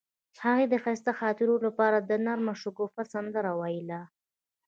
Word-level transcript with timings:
هغې 0.43 0.65
د 0.69 0.75
ښایسته 0.83 1.11
خاطرو 1.19 1.55
لپاره 1.65 1.97
د 1.99 2.11
نرم 2.25 2.47
شګوفه 2.61 3.03
سندره 3.13 3.51
ویله. 3.59 4.01